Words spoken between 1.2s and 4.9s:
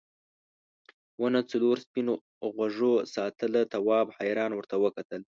ونه څلورو سپین غوږو ساتله تواب حیران ورته